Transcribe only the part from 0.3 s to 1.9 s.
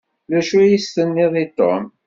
acu i as-tenniḍ i Tom?